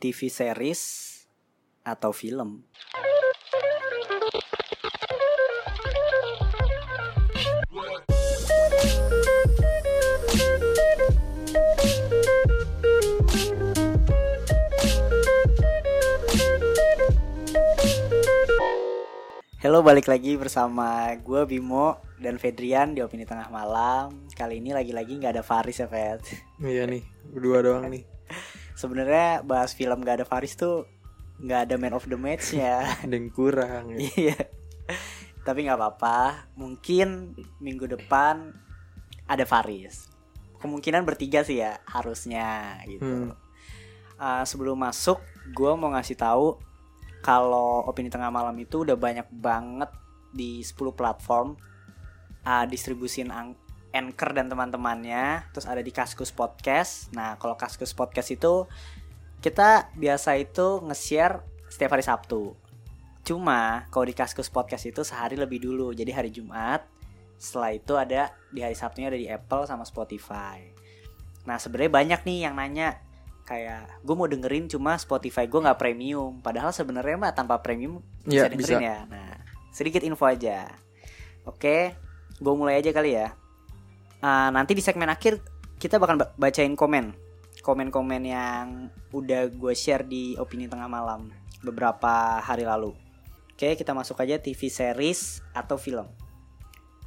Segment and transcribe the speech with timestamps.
[0.00, 0.80] TV series
[1.84, 2.64] atau film?
[19.60, 24.32] Halo, balik lagi bersama gue Bimo dan Fedrian di Opini Tengah Malam.
[24.32, 26.24] Kali ini lagi-lagi nggak ada Faris ya, Fed.
[26.64, 28.19] Iya nih, berdua doang nih.
[28.80, 30.88] Sebenarnya bahas film gak ada Faris tuh
[31.40, 32.84] nggak ada man of the match ya.
[33.08, 33.96] Yang kurang.
[33.96, 33.98] Ya.
[34.16, 34.40] Iya.
[35.44, 36.48] Tapi nggak apa-apa.
[36.56, 38.56] Mungkin minggu depan
[39.28, 40.08] ada Faris.
[40.60, 43.32] Kemungkinan bertiga sih ya harusnya gitu.
[43.32, 43.36] Hmm.
[44.20, 45.20] Uh, sebelum masuk,
[45.56, 46.60] gue mau ngasih tahu
[47.24, 49.88] kalau opini tengah malam itu udah banyak banget
[50.32, 51.56] di 10 platform
[52.44, 53.56] uh, distribusin ang-
[53.90, 57.10] Anchor dan teman-temannya terus ada di Kaskus Podcast.
[57.10, 58.66] Nah kalau Kaskus Podcast itu
[59.40, 62.54] kita biasa itu nge-share setiap hari Sabtu.
[63.26, 66.86] Cuma kalau di Kaskus Podcast itu sehari lebih dulu jadi hari Jumat.
[67.40, 70.60] Setelah itu ada di hari Sabtunya ada di Apple sama Spotify.
[71.48, 73.00] Nah sebenarnya banyak nih yang nanya
[73.48, 76.38] kayak gue mau dengerin cuma Spotify gue nggak premium.
[76.38, 78.88] Padahal sebenarnya mah tanpa premium bisa Iya, dengerin bisa.
[78.92, 78.98] ya.
[79.08, 79.30] Nah
[79.72, 80.68] sedikit info aja.
[81.48, 81.96] Oke
[82.40, 83.36] gue mulai aja kali ya
[84.20, 85.40] Ah, nanti di segmen akhir
[85.76, 87.16] kita bakal ba- bacain komen
[87.60, 88.66] komen-komen yang
[89.10, 91.28] udah gue share di opini tengah malam
[91.60, 92.92] beberapa hari lalu
[93.52, 96.08] oke kita masuk aja TV series atau film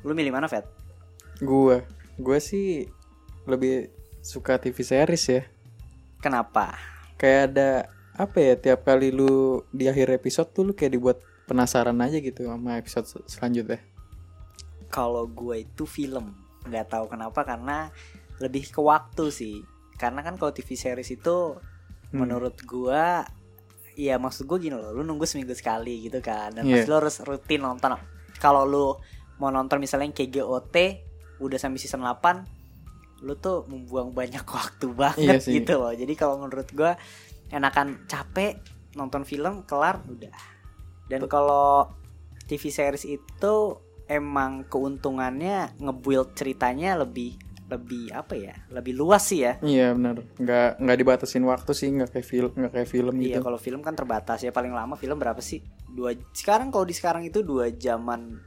[0.02, 0.68] lu milih mana Fed?
[1.40, 1.82] Gue,
[2.18, 2.86] gue sih
[3.48, 3.88] lebih
[4.20, 5.42] suka TV series ya.
[6.20, 6.76] Kenapa?
[7.16, 7.70] Kayak ada
[8.14, 12.46] apa ya tiap kali lu di akhir episode tuh lu kayak dibuat penasaran aja gitu
[12.46, 13.80] sama episode sel- selanjutnya.
[14.88, 17.92] kalau gue itu film nggak tahu kenapa karena
[18.38, 19.56] lebih ke waktu sih
[19.94, 21.58] karena kan kalau TV series itu
[22.10, 22.22] Hmm.
[22.22, 23.06] menurut gue
[23.96, 26.78] ya maksud gue gini loh lu nunggu seminggu sekali gitu kan dan Iya.
[26.78, 27.98] pasti lu harus rutin nonton
[28.38, 28.94] kalau lu
[29.36, 30.76] mau nonton misalnya yang KGOT
[31.40, 32.46] udah sampai season 8
[33.22, 35.58] lu tuh membuang banyak waktu banget Iya sih.
[35.58, 36.92] gitu loh jadi kalau menurut gue
[37.50, 38.62] enakan capek
[38.94, 40.34] nonton film kelar udah
[41.08, 41.90] dan kalau
[42.44, 43.54] TV series itu
[44.08, 48.54] emang keuntungannya ngebuild ceritanya lebih lebih apa ya?
[48.70, 49.58] Lebih luas sih ya.
[49.58, 53.40] Iya benar, nggak nggak dibatasin waktu sih, nggak kayak film nggak kayak film Iya gitu.
[53.42, 54.54] kalau film kan terbatas ya.
[54.54, 55.64] Paling lama film berapa sih?
[55.90, 58.38] Dua sekarang kalau di sekarang itu dua jaman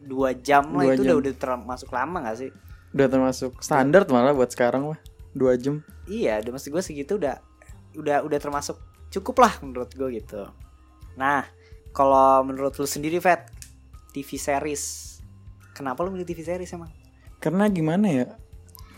[0.00, 1.08] dua jam lah Dua itu jam.
[1.12, 2.50] udah udah termasuk lama gak sih?
[2.90, 5.00] Udah termasuk standar malah buat sekarang mah.
[5.36, 5.84] Dua jam.
[6.08, 7.36] iya udah maksud gue segitu udah
[7.94, 8.80] udah udah termasuk
[9.12, 10.48] cukup lah menurut gue gitu.
[11.14, 11.44] Nah
[11.92, 13.44] kalau menurut lu sendiri Fat
[14.10, 15.18] TV series.
[15.72, 16.90] Kenapa lu milih TV series emang?
[17.40, 18.26] Karena gimana ya?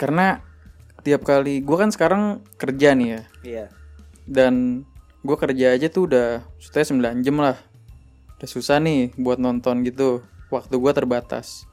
[0.01, 0.43] Karena
[1.07, 3.23] tiap kali gue kan sekarang kerja nih ya.
[3.45, 3.67] iya.
[4.27, 4.87] Dan
[5.23, 7.59] gue kerja aja tuh udah sudah 9 jam lah.
[8.41, 10.27] Udah susah nih buat nonton gitu.
[10.51, 11.69] Waktu gue terbatas.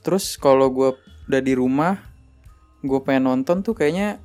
[0.00, 0.96] Terus kalau gue
[1.28, 2.00] udah di rumah
[2.82, 4.18] gue pengen nonton tuh kayaknya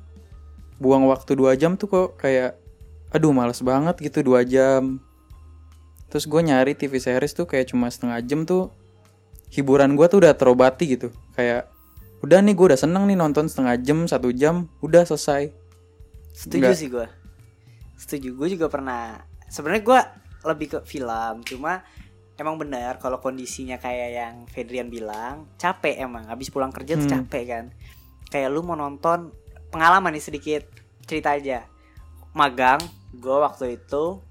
[0.82, 2.08] buang waktu dua jam tuh kok.
[2.20, 2.56] Kayak
[3.12, 5.00] aduh males banget gitu dua jam
[6.08, 8.72] terus gue nyari TV series tuh kayak cuma setengah jam tuh
[9.48, 11.68] hiburan gue tuh udah terobati gitu kayak
[12.20, 15.52] udah nih gue udah seneng nih nonton setengah jam satu jam udah selesai
[16.28, 16.78] Setuju Nggak.
[16.78, 17.06] sih gue.
[17.98, 18.28] Setuju.
[18.38, 19.18] Gue juga pernah.
[19.50, 20.00] Sebenarnya gue
[20.46, 21.42] lebih ke film.
[21.42, 21.82] Cuma
[22.38, 26.30] emang benar kalau kondisinya kayak yang Fedrian bilang capek emang.
[26.30, 27.26] Habis pulang kerja tuh Hmm.
[27.26, 27.64] capek kan.
[28.30, 29.34] Kayak lu mau nonton
[29.74, 30.62] pengalaman nih sedikit
[31.10, 31.66] cerita aja.
[32.38, 32.78] Magang.
[33.18, 34.22] Gue waktu itu.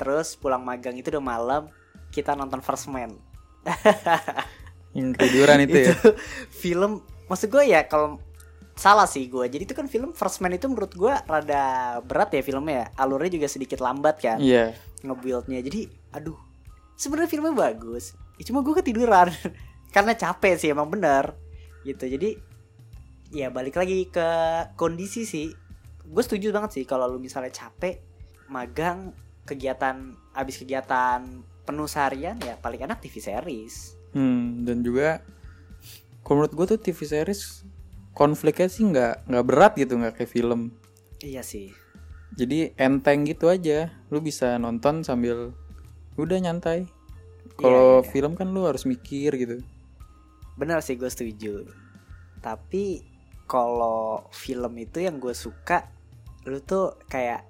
[0.00, 1.62] Terus pulang magang itu udah malam.
[2.08, 3.12] Kita nonton First Man.
[4.96, 5.94] yang ketiduran itu ya
[6.50, 6.98] film
[7.30, 8.18] maksud gue ya kalau
[8.74, 12.42] salah sih gue jadi itu kan film First Man itu menurut gue rada berat ya
[12.42, 14.74] filmnya ya alurnya juga sedikit lambat kan Iya.
[15.06, 16.34] ngebuildnya jadi aduh
[16.98, 19.30] sebenarnya filmnya bagus ya, cuma gue ketiduran
[19.94, 21.38] karena capek sih emang bener
[21.86, 22.34] gitu jadi
[23.30, 24.26] ya balik lagi ke
[24.74, 25.54] kondisi sih
[26.02, 28.02] gue setuju banget sih kalau lu misalnya capek
[28.50, 29.14] magang
[29.50, 31.20] kegiatan abis kegiatan
[31.66, 35.22] penuh seharian ya paling enak TV series Hmm, dan juga
[36.22, 37.62] kalau menurut gue tuh TV series
[38.10, 40.74] konfliknya sih nggak nggak berat gitu nggak kayak film.
[41.20, 41.70] iya sih
[42.30, 43.90] Jadi enteng gitu aja.
[44.08, 45.50] Lu bisa nonton sambil
[46.14, 46.86] udah nyantai.
[47.54, 48.10] Kalau Iya, iya.
[48.10, 49.62] film kan lu harus mikir gitu.
[50.54, 51.66] Bener sih gue setuju
[52.38, 53.02] Tapi
[53.44, 55.86] kalau film itu yang gue suka
[56.46, 57.46] Lu tuh kayak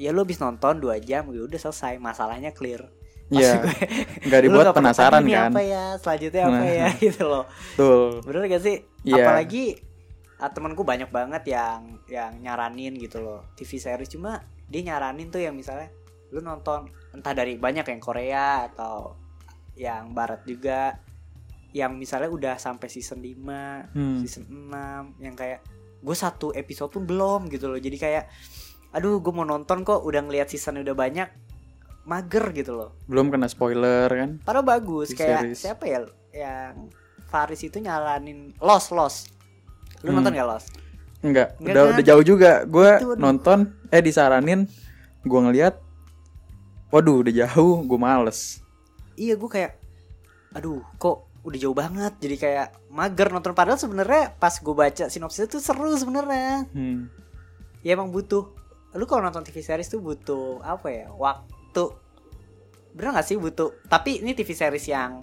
[0.00, 2.88] Ya lu habis nonton 2 jam ya udah selesai Masalahnya clear
[3.28, 3.60] Iya.
[3.60, 3.70] gue,
[4.26, 5.50] Nggak dibuat pernah penasaran tanya, "Ini kan.
[5.50, 6.66] apa ya Selanjutnya apa Nah.
[6.66, 8.08] ya gitu loh Betul.
[8.24, 9.22] Bener gak sih Iya.
[9.22, 9.64] Apalagi
[10.36, 15.38] ah, temenku banyak banget yang yang nyaranin gitu loh TV series cuma dia nyaranin tuh
[15.38, 15.92] yang misalnya
[16.30, 19.14] lu nonton entah dari banyak yang Korea atau
[19.74, 20.96] yang barat juga
[21.70, 24.18] yang misalnya udah sampai season 5 Hmm.
[24.18, 25.60] season 6 yang kayak
[26.00, 28.24] gue satu episode pun belum gitu loh jadi kayak
[28.90, 31.28] aduh gue mau nonton kok udah ngeliat season udah banyak
[32.02, 34.30] mager gitu loh Belum kena spoiler kan?
[34.40, 35.58] padahal bagus kayak series.
[35.60, 36.00] siapa ya
[36.32, 36.90] yang
[37.26, 39.30] Faris itu nyaranin Lost Lost
[40.00, 40.18] lu Hmm.
[40.18, 40.68] nonton gak Lost
[41.20, 41.92] Enggak, Enggak udah kan?
[41.92, 42.52] udah jauh juga.
[42.64, 43.58] Gue nonton,
[43.88, 44.64] eh disaranin,
[45.20, 45.76] gue ngeliat,
[46.88, 48.64] waduh udah jauh, gue males.
[49.14, 49.76] iya gue kayak
[50.50, 55.44] aduh kok udah jauh banget jadi kayak mager nonton padahal sebenarnya pas gue baca sinopsis
[55.44, 57.12] itu seru sebenarnya Hmm.
[57.78, 58.48] ya emang butuh
[58.92, 61.84] lu kalau nonton TV series tuh butuh apa ya waktu.
[62.90, 63.70] Bener gak sih butuh?
[63.86, 65.22] Tapi ini TV series yang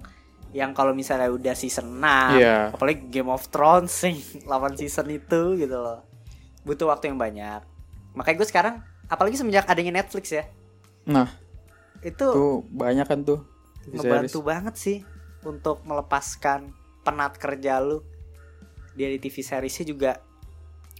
[0.55, 2.71] yang kalau misalnya udah season 6 Iya.
[2.71, 4.15] apalagi Game of Thrones sih
[4.47, 6.07] 8 season itu gitu loh.
[6.63, 7.61] Butuh waktu yang banyak.
[8.15, 8.75] Makanya gue sekarang
[9.07, 10.47] apalagi semenjak adanya Netflix ya.
[11.03, 11.27] Nah,
[11.99, 13.43] itu tuh banyak kan tuh
[13.83, 13.99] series.
[13.99, 14.97] ngebantu banget sih
[15.43, 16.71] untuk melepaskan
[17.03, 17.99] penat kerja lu.
[18.95, 20.11] Dia di TV seriesnya juga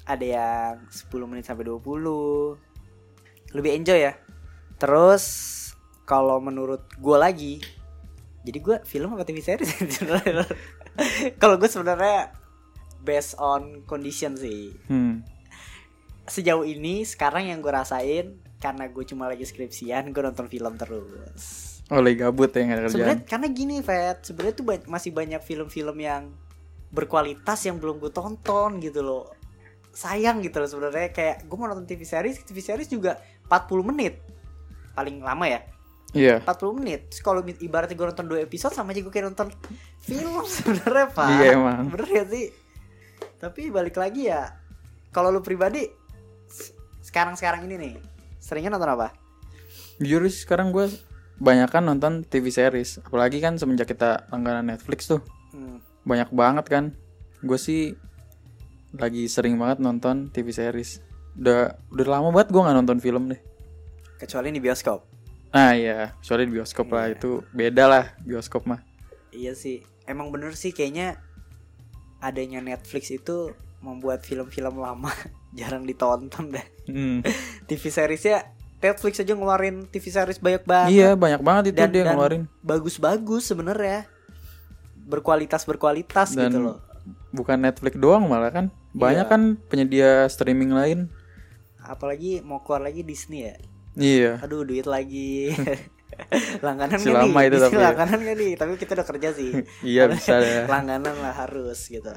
[0.08, 1.84] ada yang 10 menit sampai 20
[3.54, 4.14] lebih enjoy ya
[4.76, 5.24] terus
[6.04, 7.54] kalau menurut gue lagi
[8.42, 9.76] jadi gue film apa TV series
[11.42, 12.32] kalau gue sebenarnya
[13.00, 15.24] based on condition sih Hmm.
[16.24, 18.26] sejauh ini sekarang yang gue rasain
[18.58, 22.92] karena gue cuma lagi skripsian gue nonton film terus Oh lagi gabut ya nggak kerjaan.
[22.92, 24.20] Sebenarnya karena gini, Fat.
[24.20, 26.36] Sebenarnya tuh ba- masih banyak film-film yang
[26.92, 29.32] berkualitas yang belum gue tonton gitu loh.
[29.98, 33.18] Sayang gitu loh sebenarnya kayak gue mau nonton TV series, TV series juga
[33.50, 34.22] 40 menit.
[34.94, 35.66] Paling lama ya,
[36.14, 36.40] Iya.
[36.40, 37.10] 40 menit.
[37.10, 39.50] Terus kalau ibaratnya gue nonton 2 episode sama aja gue kayak nonton
[40.00, 41.28] film sebenarnya, Pak.
[41.34, 41.90] Iya, emang.
[41.90, 42.46] Bener ya sih?
[43.38, 44.54] Tapi balik lagi ya,
[45.10, 45.90] kalau lu pribadi
[47.02, 47.94] sekarang-sekarang ini nih,
[48.38, 49.14] seringnya nonton apa?
[49.98, 50.90] Jujur sih sekarang gue
[51.38, 53.02] banyak kan nonton TV series.
[53.02, 55.82] Apalagi kan semenjak kita langganan Netflix tuh Hmm.
[56.04, 56.86] banyak banget kan.
[57.42, 57.94] Gue sih
[58.98, 61.00] lagi sering banget nonton TV series.
[61.34, 63.42] Udah udah lama banget gue nggak nonton film deh.
[64.18, 65.06] Kecuali di bioskop.
[65.50, 67.16] Ah iya, soalnya di bioskop lah Iya.
[67.16, 68.82] itu beda lah bioskop mah.
[69.30, 71.22] Iya sih, emang bener sih kayaknya
[72.20, 75.14] adanya Netflix itu membuat film-film lama
[75.58, 76.66] jarang ditonton deh.
[76.86, 77.22] Hmm.
[77.70, 80.90] TV seriesnya Netflix aja ngeluarin TV series banyak banget.
[80.92, 82.44] iya banyak banget itu Dan- dia dan ngeluarin.
[82.60, 84.06] Bagus-bagus sebenarnya.
[85.00, 86.78] Berkualitas berkualitas Dan gitu loh.
[87.30, 88.68] bukan Netflix doang malah kan.
[88.98, 89.32] Banyak Iya.
[89.32, 91.00] kan penyedia streaming lain.
[91.80, 93.56] Apalagi mau keluar lagi Disney ya.
[93.94, 94.32] Iya.
[94.42, 95.54] Aduh duit lagi.
[96.66, 97.48] langganan nggak lama nih?
[97.48, 97.84] itu tapi ya.
[97.86, 98.52] langganan gak nih?
[98.58, 99.52] Tapi kita udah kerja sih.
[99.94, 100.66] Iya bisa deh.
[100.66, 102.10] langganan lah harus gitu.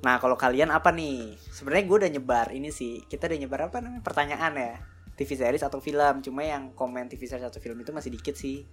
[0.00, 1.36] Nah kalau kalian apa nih?
[1.52, 3.04] Sebenarnya gue udah nyebar ini sih.
[3.04, 4.72] Kita udah nyebar apa namanya pertanyaan ya.
[5.14, 6.24] TV series atau film.
[6.24, 8.64] Cuma yang komen TV series atau film itu masih dikit sih.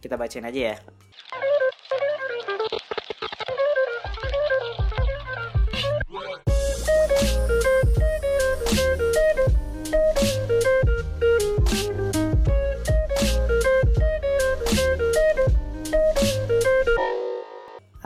[0.00, 0.76] Kita bacain aja ya.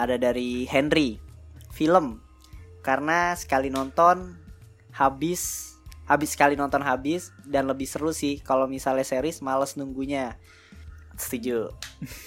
[0.04, 1.16] Ada dari Henry.
[1.72, 2.20] Film.
[2.84, 4.36] Karena sekali nonton
[4.92, 5.72] habis
[6.04, 10.36] habis sekali nonton habis dan lebih seru sih kalau misalnya series males nunggunya.
[11.16, 11.72] Setuju.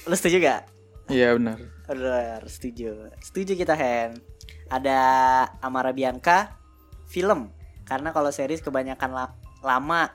[0.10, 0.62] Lu setuju gak?
[1.08, 1.62] Iya benar.
[1.86, 3.14] Bener, setuju.
[3.22, 4.18] Setuju kita Hen.
[4.68, 4.98] Ada
[5.62, 6.58] Amara Bianca
[7.08, 7.54] film
[7.88, 10.12] karena kalau series kebanyakan la- lama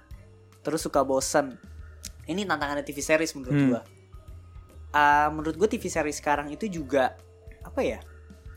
[0.60, 1.56] terus suka bosen.
[2.26, 3.68] Ini tantangannya TV series menurut Hmm.
[3.72, 3.82] gua.
[4.92, 7.16] Ah, menurut gue TV series sekarang itu juga
[7.62, 7.98] apa ya?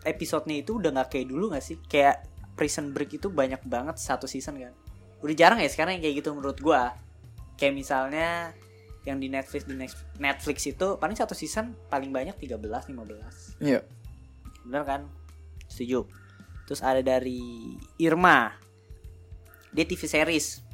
[0.06, 1.78] Episodenya itu udah nggak kayak dulu nggak sih?
[1.90, 4.74] Kayak Prison Break itu banyak banget satu season kan.
[5.22, 6.96] Udah jarang ya sekarang yang kayak gitu menurut gua.
[7.58, 8.52] Kayak misalnya
[9.06, 9.78] yang di Netflix di
[10.18, 13.62] Netflix itu paling satu season paling banyak 13 15.
[13.62, 13.86] Iya.
[14.66, 15.02] Bener kan?
[15.70, 16.10] Setuju.
[16.66, 18.54] Terus ada dari Irma.
[19.70, 20.66] Dia TV series.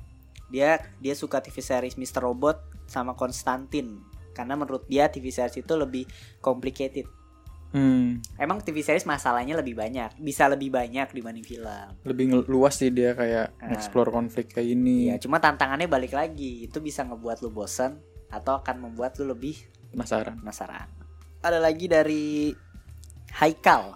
[0.47, 2.23] Dia dia suka TV series Mr.
[2.23, 6.07] Robot sama Konstantin karena menurut dia TV series itu lebih
[6.39, 7.07] complicated.
[7.71, 8.19] Hmm.
[8.35, 11.87] Emang TV series masalahnya lebih banyak, bisa lebih banyak dibanding film.
[12.03, 13.71] Lebih luas sih dia kayak Ah.
[13.71, 15.07] explore konflik kayak ini.
[15.07, 17.95] Iya, cuma tantangannya balik lagi, itu bisa ngebuat lu bosen
[18.27, 19.55] atau akan membuat lu lebih
[19.91, 20.39] Penasaran.
[20.39, 20.87] penasaran.
[21.39, 22.51] Ada lagi dari
[23.39, 23.95] Haikal.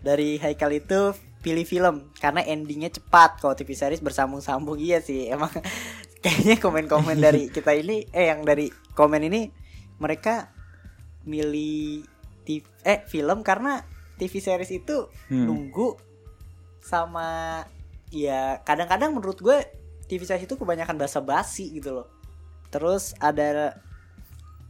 [0.00, 3.38] Dari Haikal itu pilih film karena endingnya cepat.
[3.38, 5.28] Kalau TV series bersambung-sambung iya sih.
[5.28, 5.52] Emang
[6.24, 9.52] kayaknya komen-komen dari kita ini eh yang dari komen ini
[9.98, 10.50] mereka
[11.24, 12.02] milih
[12.48, 13.84] TV, eh film karena
[14.16, 15.44] TV series itu Hmm.
[15.44, 16.00] nunggu
[16.80, 17.60] sama
[18.08, 19.58] ya kadang-kadang menurut gue
[20.08, 22.08] TV series itu kebanyakan bahasa basi gitu loh.
[22.72, 23.76] Terus ada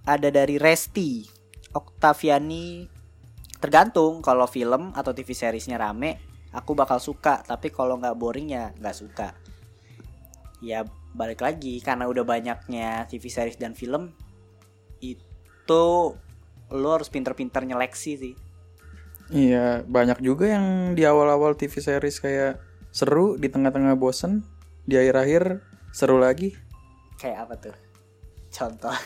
[0.02, 1.22] ada dari Resti
[1.70, 2.90] Oktaviani
[3.62, 6.18] tergantung kalau film atau TV seriesnya rame
[6.50, 7.46] aku bakal suka.
[7.46, 9.28] Tapi kalau nggak boring ya nggak suka.
[10.58, 10.82] Ya
[11.14, 14.10] balik lagi karena udah banyaknya TV series dan film
[14.98, 15.86] itu
[16.70, 18.34] lo harus pinter-pinter nyeleksi sih
[19.28, 22.56] Iya, banyak juga yang di awal-awal TV series kayak
[22.88, 24.40] seru, di tengah-tengah bosen,
[24.88, 25.60] di akhir-akhir
[25.92, 26.56] seru lagi.
[27.20, 27.76] kayak apa tuh
[28.48, 28.96] contoh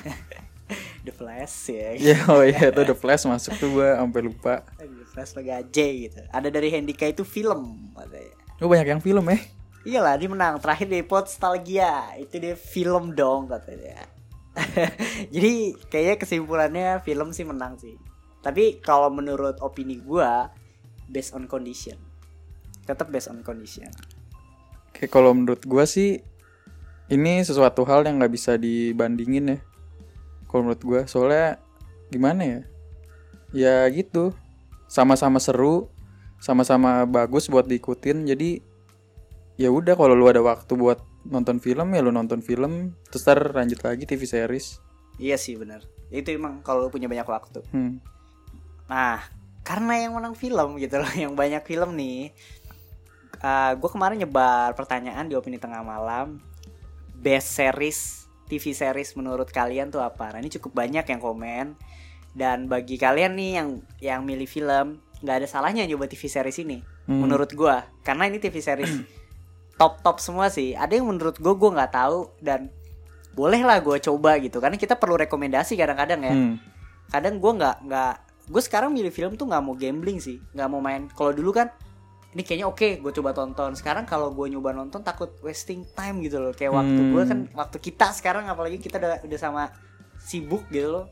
[1.04, 4.62] The Flash ya Ya, oh iya itu The Flash masuk tuh gua sampai lupa.
[4.78, 9.26] The Flash lo gaje gitu ada dari Handika itu film katanya Oh banyak yang film
[9.26, 9.42] eh.
[9.82, 14.06] Iyalah dia menang terakhir di Nostalgia itu dia film dong katanya.
[15.34, 17.96] Jadi kayaknya kesimpulannya film sih menang sih.
[18.44, 20.52] Tapi kalau menurut opini gua
[21.08, 21.96] based on condition.
[22.84, 23.88] Tetap based on condition.
[24.92, 26.20] Kayak kalau menurut gua sih
[27.08, 29.58] ini sesuatu hal yang nggak bisa dibandingin ya.
[30.50, 31.56] Kalau menurut gua soalnya
[32.12, 32.60] gimana ya?
[33.52, 34.36] Ya gitu.
[34.90, 35.88] Sama-sama seru,
[36.36, 38.28] sama-sama bagus buat diikutin.
[38.28, 38.60] Jadi
[39.56, 43.54] ya udah kalau lu ada waktu buat nonton film ya lu nonton film terus ntar
[43.54, 44.82] lanjut lagi TV series.
[45.20, 45.84] Iya sih benar.
[46.10, 47.60] Itu emang kalau punya banyak waktu.
[47.70, 48.02] Hmm.
[48.90, 49.22] Nah,
[49.62, 52.32] karena yang menang film gitu loh, yang banyak film nih.
[53.74, 56.38] gue kemarin nyebar pertanyaan di opini tengah malam.
[57.18, 60.30] Best series TV series menurut kalian tuh apa?
[60.30, 61.74] Nah ini cukup banyak yang komen.
[62.32, 66.78] Dan bagi kalian nih yang yang milih film, nggak ada salahnya nyoba TV series ini.
[67.08, 67.24] Hmm.
[67.24, 67.76] Menurut gue,
[68.06, 68.92] karena ini TV series
[69.82, 70.78] top top semua sih.
[70.78, 72.70] Ada yang menurut gue gue nggak tahu dan
[73.32, 74.62] bolehlah gue coba gitu.
[74.62, 76.54] Karena kita perlu rekomendasi kadang-kadang ya Hmm.
[77.10, 78.14] kadang gue nggak nggak
[78.46, 81.68] gue sekarang milih film tuh nggak mau gambling sih nggak mau main kalau dulu kan
[82.32, 86.40] ini kayaknya oke gue coba tonton sekarang kalau gue nyoba nonton takut wasting time gitu
[86.40, 87.12] loh kayak waktu Hmm.
[87.12, 89.68] gue kan waktu kita sekarang apalagi kita udah udah sama
[90.18, 91.06] sibuk gitu loh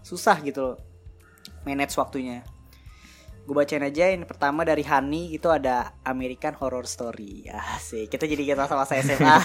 [0.00, 0.76] susah gitu loh
[1.62, 2.46] manage waktunya
[3.46, 7.46] gue bacain aja yang pertama dari Hani itu ada American Horror Story
[7.78, 9.38] sih kita jadi kita sama saya SMA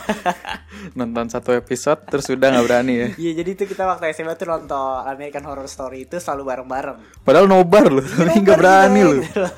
[1.00, 3.08] Nonton satu episode terus udah nggak berani ya.
[3.16, 7.46] Iya jadi itu kita waktu SMA tuh nonton American Horror Story itu selalu bareng-bareng Padahal
[7.46, 9.22] nobar loh, tapi nggak berani loh.
[9.22, 9.54] Gitu loh.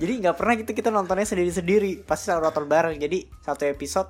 [0.00, 2.96] Jadi nggak pernah gitu kita nontonnya sendiri-sendiri, pasti selalu nonton bareng.
[2.96, 4.08] Jadi satu episode,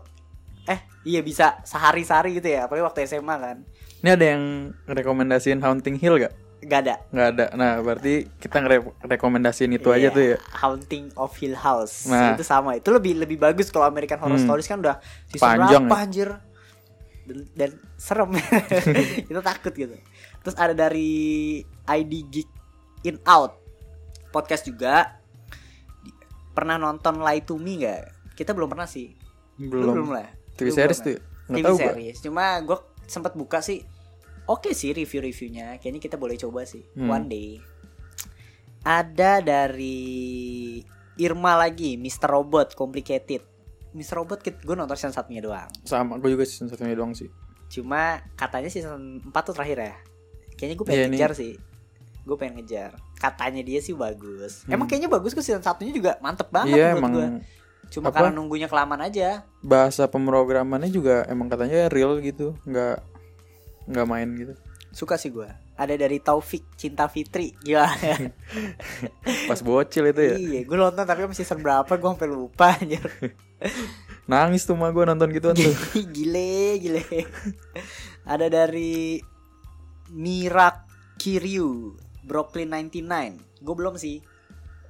[0.71, 3.57] eh iya bisa sehari-sehari gitu ya, apalagi waktu SMA kan.
[4.03, 6.35] Ini ada yang rekomendasiin Haunting Hill gak?
[6.63, 6.95] Gak ada.
[7.09, 7.47] Nggak ada.
[7.53, 8.63] Nah berarti kita
[9.03, 10.37] ngerekomendasiin itu Iya, aja tuh ya.
[10.57, 12.07] Haunting of Hill House.
[12.07, 12.33] Nah.
[12.33, 12.75] Itu sama.
[12.75, 14.47] Itu lebih lebih bagus kalau American Horror Hmm.
[14.47, 16.01] Stories kan udah season Panjang berapa ya.
[16.01, 16.29] anjir.
[17.23, 18.31] Dan, dan serem.
[19.27, 19.95] kita takut gitu.
[20.41, 22.49] Terus ada dari ID Geek
[23.05, 23.59] In Out
[24.29, 25.19] podcast juga.
[26.51, 28.03] Pernah nonton Lie to Me nggak?
[28.35, 29.11] Kita belum pernah sih.
[29.57, 29.95] Lu Belum.
[29.95, 30.29] belum lah.
[30.55, 31.13] TV Lu series tuh.
[31.13, 31.21] ya?
[31.51, 31.91] TV tahu gua.
[31.91, 32.17] series.
[32.21, 33.83] Cuma gue sempat buka sih.
[34.47, 35.79] Oke sih review-reviewnya.
[35.79, 36.83] Kayaknya kita boleh coba sih.
[36.95, 37.09] Hmm.
[37.09, 37.51] One day.
[38.83, 40.83] Ada dari
[41.15, 42.27] Irma lagi, Mr.
[42.29, 43.47] Robot Complicated.
[43.93, 44.19] Mr.
[44.19, 45.69] Robot gue nonton season satunya doang.
[45.85, 47.31] Sama, gue juga season satunya doang sih.
[47.69, 49.95] Cuma katanya season 4 tuh terakhir ya.
[50.57, 51.13] Kayaknya gue pengen Iya, nih.
[51.15, 51.53] ngejar sih.
[52.23, 52.91] Gue pengen ngejar.
[53.17, 54.67] Katanya dia sih bagus.
[54.67, 54.75] Hmm.
[54.75, 57.29] Emang kayaknya bagus kok season satunya juga mantep banget Iya menurut emang gue.
[57.93, 58.17] Cuma apa?
[58.19, 59.45] karena nunggunya kelamaan aja.
[59.61, 63.05] bahasa pemrogramannya juga emang katanya real gitu, nggak
[63.89, 64.55] nggak main gitu.
[64.93, 65.49] Suka sih gue.
[65.73, 67.57] Ada dari Taufik Cinta Fitri.
[67.65, 68.29] Gimana?
[69.49, 70.35] Pas bocil itu ya.
[70.37, 73.01] Iya, gue nonton tapi masih season berapa gue sampai lupa anjir.
[74.31, 75.73] Nangis tuh mah gue nonton gituan tuh.
[76.17, 77.03] gile, gile.
[78.29, 79.19] Ada dari
[80.13, 80.85] Mirak
[81.17, 83.65] Kiryu Brooklyn 99.
[83.65, 84.21] Gue belum sih.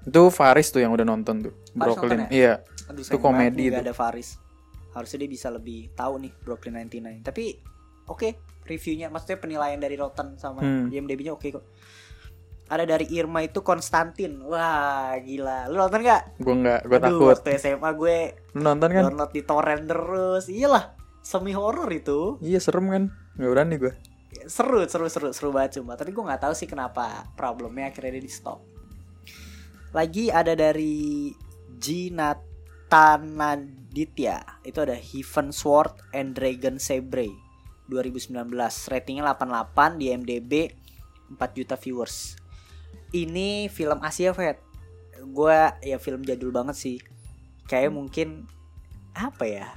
[0.03, 1.55] itu Faris tuh yang udah nonton tuh.
[1.79, 2.27] Faris Brooklyn.
[2.27, 2.53] nonton Iya.
[2.91, 3.79] Aduh, Itu komedi itu.
[3.79, 4.35] ada Faris.
[4.93, 7.23] Harusnya dia bisa lebih tahu nih Brooklyn 99.
[7.23, 7.55] Tapi
[8.11, 10.89] oke, reviewnya maksudnya penilaian dari Rotten sama Hmm.
[10.89, 11.65] IMDb-nya oke kok.
[12.67, 14.41] Ada dari Irma itu Konstantin.
[14.43, 15.69] Wah, gila.
[15.69, 16.41] Lu nonton gak?
[16.41, 17.29] Gue nggak, gue takut.
[17.29, 18.17] waktu SMA gue
[18.57, 19.13] Lu nonton kan?
[19.13, 20.49] download di torrent terus.
[20.49, 22.41] Iyalah, semi horror itu.
[22.41, 23.13] Iya serem kan?
[23.37, 23.93] Nggak berani gue.
[24.49, 25.95] Seru, seru, seru, seru banget cuma.
[25.95, 28.65] Tapi gue nggak tahu sih kenapa problemnya akhirnya dia di stop.
[29.93, 31.29] Lagi ada dari
[31.77, 34.65] Jinatanaditya.
[34.65, 37.29] Itu ada Heaven Sword and Dragon Sabre
[37.87, 38.51] 2019.
[38.89, 40.53] Ratingnya 88 di MDB
[41.33, 42.37] 4 juta viewers.
[43.13, 44.57] Ini film Asia, Fed.
[45.33, 46.97] Gua ya film jadul banget sih.
[47.69, 48.45] Kayak mungkin
[49.13, 49.69] apa ya?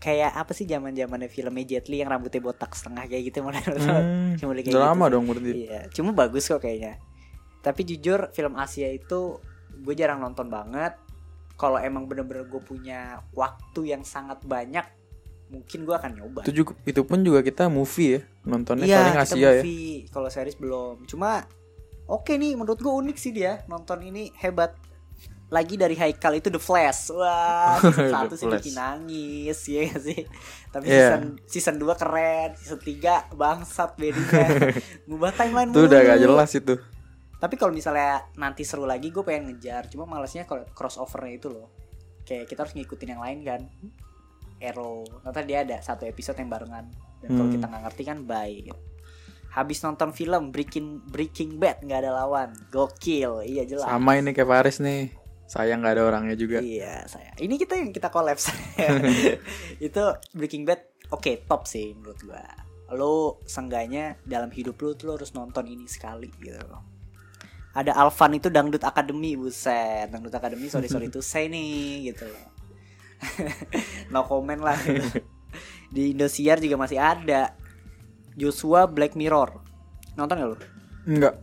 [0.00, 3.76] Kayak apa sih zaman zamannya filmnya Jet Li yang rambutnya botak setengah kayak gitu model
[3.76, 5.12] Hmm, kayak gitu lama sih.
[5.12, 5.50] dong berarti.
[5.68, 6.96] Iya, cuma bagus kok kayaknya.
[7.60, 9.36] Tapi jujur film Asia itu
[9.84, 10.96] gue jarang nonton banget.
[11.60, 14.88] Kalau emang bener-bener gue punya waktu yang sangat banyak,
[15.50, 18.20] mungkin gue akan nyoba Itu juga itu pun juga kita movie ya.
[18.46, 19.50] Nontonnya iya paling kita Asia ya.
[19.58, 21.44] movie kalau series belum cuma
[22.06, 24.78] oke nih menurut gue unik sih dia nonton ini hebat
[25.50, 30.20] lagi dari Haikal itu The Flash wah season satu sih bikin nangis ya nggak sih
[30.70, 31.18] tapi Iya.
[31.18, 34.70] season season 2 keren season 3 bangsat bedanya
[35.10, 36.74] ngubah timeline Itu udah gak jelas itu.
[37.36, 41.72] Tapi kalau misalnya nanti seru lagi gue pengen ngejar, cuma malesnya kalau crossovernya itu loh.
[42.22, 43.60] Kayak kita harus ngikutin yang lain kan.
[44.60, 46.86] Arrow, nanti dia ada satu episode yang barengan.
[47.20, 47.54] Dan kalau Hmm.
[47.56, 48.52] kita nggak ngerti kan bye.
[48.52, 48.76] gitu.
[49.50, 53.88] Habis nonton film Breaking Breaking Bad nggak ada lawan, gokil, iya jelas.
[53.88, 55.10] Sama ini kayak Paris nih.
[55.50, 56.62] Sayang gak ada orangnya juga.
[56.62, 57.34] Iya saya.
[57.34, 58.54] Ini kita yang kita kolaps.
[59.82, 60.78] itu Breaking Bad,
[61.10, 62.46] oke top sih menurut gua.
[62.94, 66.86] Lo seenggaknya dalam hidup lo tuh lo harus nonton ini sekali gitu loh.
[67.70, 70.10] Ada Alvan itu Dangdut Academy buset.
[70.10, 72.46] Dangdut Academy sorry sorry itu saya nih gitu loh.
[74.12, 74.76] no comment lah.
[74.78, 75.20] gitu.
[75.94, 77.54] Di Indosiar juga masih ada.
[78.32, 79.60] Joshua Black Mirror.
[80.14, 80.56] Nonton gak lo?
[81.04, 81.34] Enggak.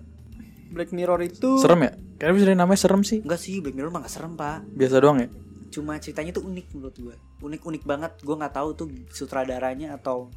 [0.67, 1.91] Black Mirror itu Serem ya?
[2.17, 3.19] Kayaknya bisa namanya serem sih.
[3.22, 4.65] Enggak sih, Black Mirror mah gak serem, Pak.
[4.72, 5.29] Biasa doang ya?
[5.67, 10.31] cuma ceritanya tuh unik menurut gue unik unik banget gue nggak tahu tuh sutradaranya atau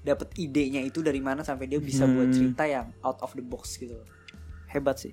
[0.00, 2.34] dapat idenya itu dari mana sampai dia bisa buat Hmm.
[2.34, 4.00] cerita yang out of the box gitu
[4.66, 5.12] hebat sih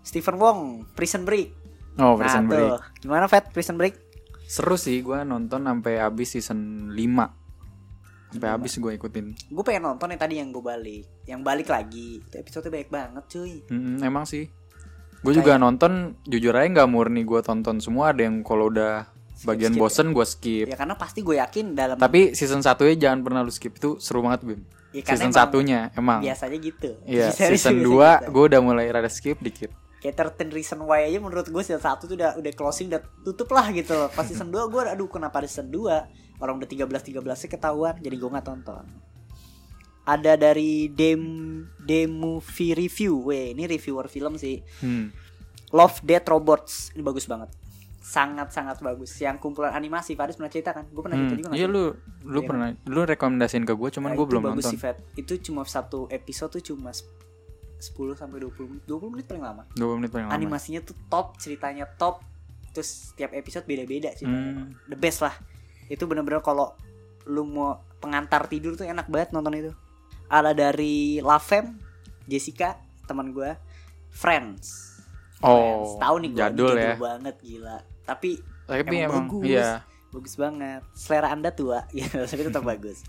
[0.00, 1.67] Stephen Wong Prison Break
[1.98, 2.62] Oh, Prison nah, Break.
[2.64, 3.94] tuh gimana Fat Prison Break
[4.44, 7.36] Seru sih gua nonton sampai habis season 5.
[8.28, 9.26] Sampai habis gue ikutin.
[9.32, 13.24] gue pengen nonton yang tadi yang gue balik yang balik lagi itu episode banyak banget
[13.26, 14.48] cuy Mm, emang sih.
[15.18, 19.08] Gue juga nonton jujur aja nggak murni gue tonton semua ada yang kalau udah
[19.40, 19.82] bagian skip ya?
[19.82, 20.66] bosen gue skip.
[20.66, 24.20] ya karena pasti gue yakin dalam Tapi season satunya jangan pernah lu skip itu seru
[24.20, 24.60] banget Bim.
[24.90, 26.20] ya, Season emang satunya emang.
[26.20, 27.92] biasanya gitu Iya, season biasanya 2
[28.24, 28.30] gitu.
[28.30, 29.70] gue udah mulai rada skip dikit.
[29.98, 33.50] Kayak 13 Reason Why aja menurut gue season 1 tuh udah udah closing udah tutup
[33.50, 34.08] lah gitu loh.
[34.08, 37.94] Pas season 2 gue aduh kenapa ada season 2 Orang udah 13 13 nya ketahuan
[37.96, 38.86] jadi gue nggak tonton.
[40.04, 41.20] Ada dari Dem
[41.78, 43.26] Demovie Review.
[43.26, 44.62] Weh, ini reviewer film sih.
[44.78, 45.12] Hmm.
[45.68, 46.94] Love Death Robots.
[46.94, 47.52] Ini bagus banget.
[47.98, 49.12] Sangat-sangat bagus.
[49.18, 50.88] Yang kumpulan animasi Faris pernah cerita kan?
[50.88, 51.28] Gue pernah Hmm.
[51.28, 51.92] gitu juga Iya lu
[52.24, 52.48] lu Iya.
[52.48, 54.72] pernah lu rekomendasiin ke gue cuman Nah, gue belum bagus nonton.
[54.72, 54.96] sih, Fat.
[55.12, 56.88] Itu cuma satu episode tuh cuma
[57.78, 58.82] 10 sampai 20 menit.
[58.84, 59.62] 20 menit paling lama.
[59.72, 60.34] 20 menit paling lama.
[60.34, 62.20] animasinya tuh top ceritanya top
[62.68, 64.70] terus setiap episode beda-beda sih Hmm.
[64.84, 65.32] the best lah
[65.86, 66.76] itu bener-bener kalau
[67.24, 69.72] lu mau pengantar tidur tuh enak banget nonton itu
[70.26, 71.74] ada dari Lavem
[72.24, 73.56] Jessica teman gue
[74.12, 74.98] Friends
[75.34, 75.88] Friends.
[75.88, 76.94] Oh, tahu nih gue jadul ya.
[76.94, 79.46] banget gila tapi Tapi Emang emang, bagus.
[79.46, 79.70] iya.
[80.08, 83.00] bagus banget selera anda tua gitu tapi tetap bagus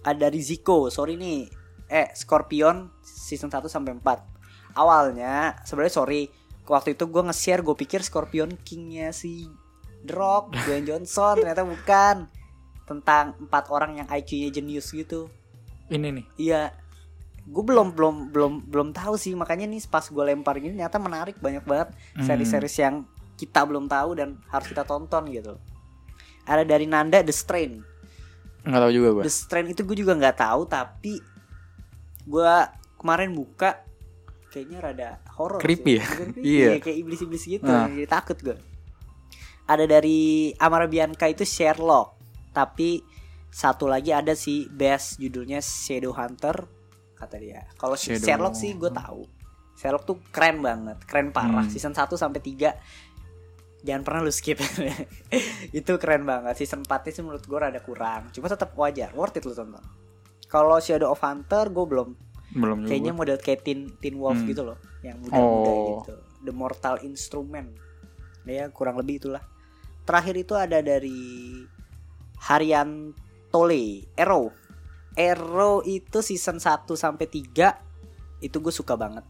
[0.00, 1.46] ada dari Zico sorry nih
[1.88, 6.22] eh Scorpion season 1 sampai 4 awalnya sebenarnya sorry
[6.66, 9.46] waktu itu gue nge-share gue pikir Scorpion Kingnya si
[10.02, 12.30] The Rock Dwayne Johnson ternyata bukan.
[12.86, 15.26] Tentang empat orang yang IQ-nya jenius gitu.
[15.90, 16.26] Ini nih.
[16.38, 16.70] iya.
[17.42, 19.34] Gue belum belum belum belum tahu sih.
[19.34, 22.22] Makanya nih pas gue lempar gini ternyata menarik banyak banget Hmm.
[22.22, 22.94] seri-series yang
[23.34, 25.58] kita belum tahu dan harus kita tonton gitu.
[26.46, 27.82] Ada dari Nanda The Strain.
[28.62, 29.22] Nggak tahu juga gue.
[29.26, 31.18] The Strain itu gue juga nggak tahu tapi
[32.26, 32.52] gue
[32.96, 33.80] kemarin buka
[34.48, 35.98] kayaknya rada horor Creepy sih.
[35.98, 36.04] ya?
[36.04, 36.68] Creepy, Iya.
[36.78, 37.86] kayak iblis-iblis gitu Nah.
[37.86, 38.56] jadi takut gue
[39.64, 40.18] ada dari
[40.56, 42.18] Amara Bianca itu Sherlock
[42.50, 43.02] tapi
[43.48, 46.66] satu lagi ada si best judulnya Shadow Hunter
[47.14, 49.24] kata dia kalau Sherlock sih gue tahu
[49.74, 51.70] Sherlock tuh keren banget keren parah Hmm.
[51.70, 52.74] season 1 sampai 3
[53.82, 54.58] jangan pernah lu skip
[55.72, 59.44] itu keren banget season 4 sih menurut gue rada kurang cuma tetap wajar worth it
[59.44, 59.82] lu tonton
[60.46, 62.08] kalau Shadow of Hunter gue belum.
[62.56, 62.88] Belum juga.
[62.88, 64.48] kayaknya model kayak Teen, Teen Wolf Hmm.
[64.48, 65.84] gitu loh yang muda-muda Oh.
[66.00, 66.14] gitu.
[66.42, 67.68] The Mortal Instrument.
[68.46, 69.42] Ya kurang lebih itulah.
[70.06, 71.50] Terakhir itu ada dari
[72.40, 73.10] Harian
[73.50, 74.54] Tole Arrow.
[75.16, 77.82] Arrow itu season 1 sampai 3
[78.38, 79.24] itu gue suka banget.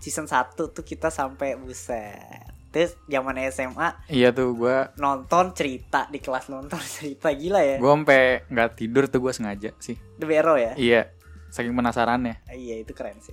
[0.00, 6.18] Season 1 tuh kita sampai buset terus zaman SMA Iya tuh gue nonton cerita di
[6.18, 9.96] kelas nonton cerita gila ya gue sampai nggak tidur tuh gue sengaja sih.
[10.16, 11.02] The Arrow ya Iya.
[11.48, 12.44] Saking penasarannya.
[12.50, 13.32] iya itu keren sih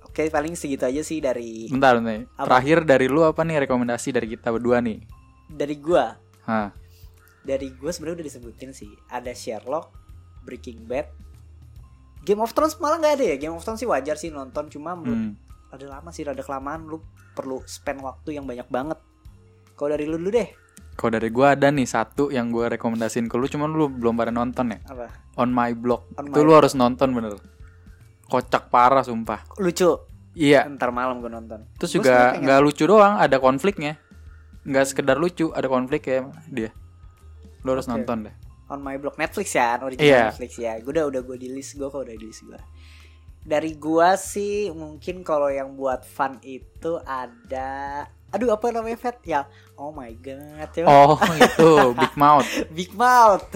[0.00, 2.24] oke paling segitu aja sih dari Bentar, bentar.
[2.34, 2.44] Apa?
[2.46, 5.04] Terakhir dari lu apa nih rekomendasi dari kita berdua nih?
[5.44, 6.72] dari gua Hah.
[7.40, 9.92] dari gue sebenarnya udah disebutin sih ada Sherlock
[10.42, 11.12] Breaking Bad
[12.22, 14.96] Game of Thrones malah nggak ada ya Game of Thrones sih wajar sih nonton cuma
[14.96, 15.43] menurut Hmm.
[15.74, 17.02] Ada lama sih rada kelamaan lu
[17.34, 18.98] perlu spend waktu yang banyak banget
[19.74, 20.48] kalau dari lu dulu deh
[20.94, 24.30] Kalau dari gue ada nih satu yang gue rekomendasiin ke lu, cuman lu belum pada
[24.30, 24.78] nonton ya.
[24.86, 26.06] apa On My Block.
[26.14, 27.34] On itu My lu harus nonton bener.
[28.30, 29.42] Kocak parah sumpah.
[29.58, 29.90] lucu
[30.38, 30.70] Iya.
[30.70, 33.98] ntar malam gue nonton Gua Terus juga nggak lucu doang, ada konfliknya.
[34.62, 36.70] Nggak sekedar lucu, ada konflik ya dia.
[37.66, 37.98] Lu harus Oke.
[37.98, 38.34] nonton deh.
[38.64, 40.22] on my blog Netflix ya, original Iya.
[40.30, 40.72] Netflix ya.
[40.78, 42.58] Gue udah udah gue di list gue kok udah di list gue.
[43.44, 48.04] Dari gua sih mungkin kalau yang buat fun itu ada
[48.34, 49.22] Aduh apa namanya Fat?
[49.22, 49.46] Ya
[49.78, 50.84] oh my god ya.
[50.88, 52.48] Oh itu Big Mouth.
[52.74, 53.46] Big Mouth.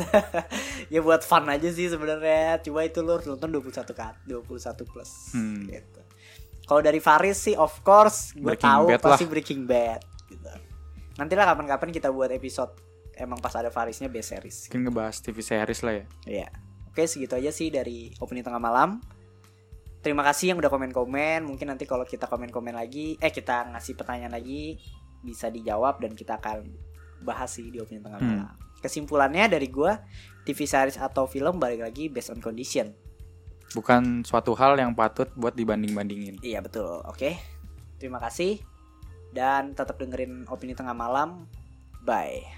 [0.94, 2.62] ya buat fun aja sih sebenarnya.
[2.62, 5.66] Coba itu lu nonton 21 kat 21 plus Hmm.
[5.66, 6.00] gitu.
[6.62, 10.46] Kalau dari Faris sih of course gue Breaking tahu Bad pasti Breaking Bad gitu.
[11.18, 12.70] Nantilah kapan-kapan kita buat episode
[13.18, 14.70] emang pas ada Farisnya best series.
[14.70, 16.04] Mungkin ngebahas TV series lah ya.
[16.22, 16.48] Iya.
[16.86, 19.02] Oke, segitu aja sih dari opini tengah malam.
[20.08, 21.44] Terima kasih yang udah komen-komen.
[21.44, 24.80] Mungkin nanti kalau kita komen-komen lagi, eh kita ngasih pertanyaan lagi
[25.20, 26.64] bisa dijawab dan kita akan
[27.20, 28.48] bahas sih di opini tengah Hmm.
[28.48, 28.56] malam.
[28.80, 30.00] Kesimpulannya dari gua,
[30.48, 32.96] TV series atau film balik lagi based on condition.
[33.76, 36.40] Bukan suatu hal yang patut buat dibanding-bandingin.
[36.40, 37.04] Iya betul.
[37.04, 37.36] Oke.
[38.00, 38.64] Terima kasih
[39.36, 41.44] dan tetap dengerin opini tengah malam.
[42.00, 42.57] Bye.